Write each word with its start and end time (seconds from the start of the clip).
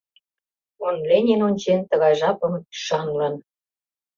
Он 0.85 0.95
Ленин 1.09 1.41
ончен 1.49 1.81
тыгай 1.89 2.13
жапым 2.21 2.53
ӱшанлын 2.61 3.35